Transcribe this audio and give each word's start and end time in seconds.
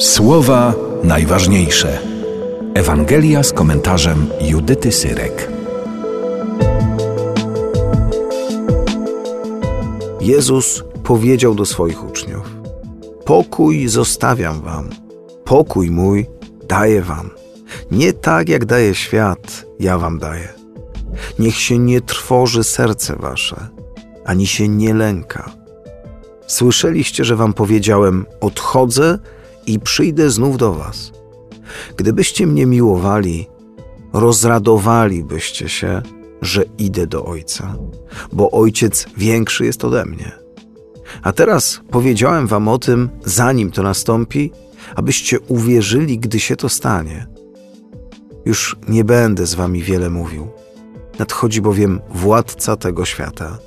Słowa 0.00 0.74
najważniejsze. 1.04 1.98
Ewangelia 2.74 3.42
z 3.42 3.52
komentarzem 3.52 4.26
Judyty 4.40 4.92
Syrek. 4.92 5.52
Jezus 10.20 10.84
powiedział 11.04 11.54
do 11.54 11.66
swoich 11.66 12.04
uczniów: 12.04 12.56
Pokój 13.24 13.88
zostawiam 13.88 14.60
wam, 14.60 14.90
pokój 15.44 15.90
mój 15.90 16.26
daję 16.68 17.02
wam. 17.02 17.30
Nie 17.90 18.12
tak 18.12 18.48
jak 18.48 18.64
daje 18.64 18.94
świat, 18.94 19.66
ja 19.80 19.98
wam 19.98 20.18
daję. 20.18 20.48
Niech 21.38 21.56
się 21.56 21.78
nie 21.78 22.00
trwoży 22.00 22.64
serce 22.64 23.16
wasze, 23.16 23.68
ani 24.24 24.46
się 24.46 24.68
nie 24.68 24.94
lęka. 24.94 25.50
Słyszeliście, 26.46 27.24
że 27.24 27.36
wam 27.36 27.52
powiedziałem: 27.52 28.26
Odchodzę 28.40 29.18
i 29.70 29.80
przyjdę 29.80 30.30
znów 30.30 30.56
do 30.56 30.72
was. 30.72 31.12
Gdybyście 31.96 32.46
mnie 32.46 32.66
miłowali, 32.66 33.48
rozradowalibyście 34.12 35.68
się, 35.68 36.02
że 36.42 36.64
idę 36.78 37.06
do 37.06 37.24
Ojca, 37.24 37.76
bo 38.32 38.50
Ojciec 38.50 39.06
większy 39.16 39.64
jest 39.64 39.84
ode 39.84 40.04
mnie. 40.04 40.32
A 41.22 41.32
teraz 41.32 41.80
powiedziałem 41.90 42.46
wam 42.46 42.68
o 42.68 42.78
tym, 42.78 43.08
zanim 43.24 43.70
to 43.70 43.82
nastąpi, 43.82 44.52
abyście 44.96 45.40
uwierzyli, 45.40 46.18
gdy 46.18 46.40
się 46.40 46.56
to 46.56 46.68
stanie. 46.68 47.26
Już 48.44 48.76
nie 48.88 49.04
będę 49.04 49.46
z 49.46 49.54
wami 49.54 49.82
wiele 49.82 50.10
mówił. 50.10 50.48
Nadchodzi 51.18 51.60
bowiem 51.62 52.00
władca 52.14 52.76
tego 52.76 53.04
świata. 53.04 53.58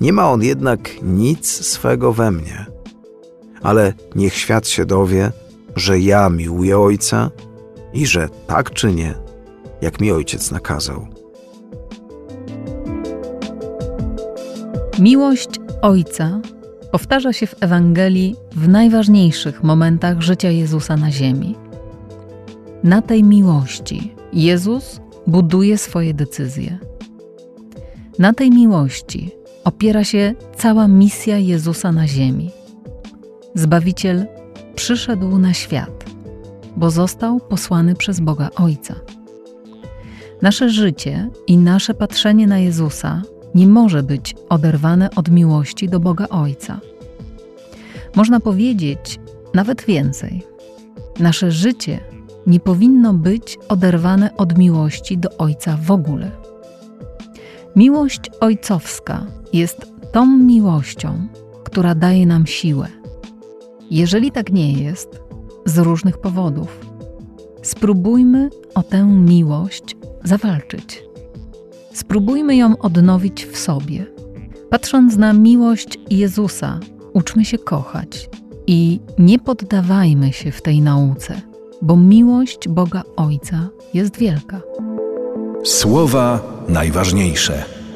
Nie 0.00 0.12
ma 0.12 0.30
on 0.30 0.42
jednak 0.42 0.90
nic 1.02 1.66
swego 1.66 2.12
we 2.12 2.30
mnie– 2.30 2.66
ale 3.62 3.92
niech 4.14 4.34
świat 4.34 4.68
się 4.68 4.86
dowie, 4.86 5.32
że 5.76 5.98
ja 5.98 6.30
miłuję 6.30 6.78
Ojca 6.78 7.30
i 7.92 8.06
że 8.06 8.28
tak 8.46 8.70
czynię, 8.70 9.14
jak 9.80 10.00
mi 10.00 10.12
Ojciec 10.12 10.50
nakazał. 10.50 11.06
Miłość 14.98 15.48
Ojca 15.82 16.40
powtarza 16.90 17.32
się 17.32 17.46
w 17.46 17.54
Ewangelii 17.60 18.36
w 18.52 18.68
najważniejszych 18.68 19.62
momentach 19.62 20.20
życia 20.20 20.50
Jezusa 20.50 20.96
na 20.96 21.10
ziemi. 21.10 21.56
Na 22.84 23.02
tej 23.02 23.22
miłości 23.22 24.14
Jezus 24.32 25.00
buduje 25.26 25.78
swoje 25.78 26.14
decyzje. 26.14 26.78
Na 28.18 28.32
tej 28.32 28.50
miłości 28.50 29.30
opiera 29.64 30.04
się 30.04 30.34
cała 30.56 30.88
misja 30.88 31.38
Jezusa 31.38 31.92
na 31.92 32.06
ziemi. 32.06 32.50
Zbawiciel 33.58 34.26
przyszedł 34.74 35.38
na 35.38 35.54
świat, 35.54 36.04
bo 36.76 36.90
został 36.90 37.40
posłany 37.40 37.94
przez 37.94 38.20
Boga 38.20 38.50
Ojca. 38.56 38.94
Nasze 40.42 40.70
życie 40.70 41.30
i 41.46 41.58
nasze 41.58 41.94
patrzenie 41.94 42.46
na 42.46 42.58
Jezusa 42.58 43.22
nie 43.54 43.66
może 43.66 44.02
być 44.02 44.34
oderwane 44.48 45.10
od 45.16 45.30
miłości 45.30 45.88
do 45.88 46.00
Boga 46.00 46.28
Ojca. 46.28 46.80
Można 48.16 48.40
powiedzieć 48.40 49.20
nawet 49.54 49.84
więcej. 49.84 50.42
Nasze 51.18 51.50
życie 51.50 52.00
nie 52.46 52.60
powinno 52.60 53.14
być 53.14 53.58
oderwane 53.68 54.36
od 54.36 54.58
miłości 54.58 55.18
do 55.18 55.36
Ojca 55.38 55.78
w 55.82 55.90
ogóle. 55.90 56.30
Miłość 57.76 58.20
ojcowska 58.40 59.26
jest 59.52 59.92
tą 60.12 60.26
miłością, 60.26 61.28
która 61.64 61.94
daje 61.94 62.26
nam 62.26 62.46
siłę, 62.46 62.97
jeżeli 63.90 64.32
tak 64.32 64.52
nie 64.52 64.72
jest, 64.72 65.20
z 65.64 65.78
różnych 65.78 66.18
powodów, 66.18 66.86
spróbujmy 67.62 68.50
o 68.74 68.82
tę 68.82 69.04
miłość 69.04 69.96
zawalczyć. 70.24 71.04
Spróbujmy 71.92 72.56
ją 72.56 72.78
odnowić 72.78 73.46
w 73.46 73.58
sobie. 73.58 74.06
Patrząc 74.70 75.16
na 75.16 75.32
miłość 75.32 75.98
Jezusa, 76.10 76.80
uczmy 77.12 77.44
się 77.44 77.58
kochać 77.58 78.30
i 78.66 79.00
nie 79.18 79.38
poddawajmy 79.38 80.32
się 80.32 80.52
w 80.52 80.62
tej 80.62 80.80
nauce, 80.80 81.40
bo 81.82 81.96
miłość 81.96 82.68
Boga 82.68 83.02
Ojca 83.16 83.68
jest 83.94 84.16
wielka. 84.16 84.60
Słowa 85.64 86.40
najważniejsze. 86.68 87.77